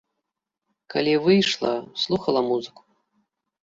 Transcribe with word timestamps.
Калі 0.95 1.13
выйшла, 1.27 1.71
слухала 2.07 2.47
музыку. 2.53 2.81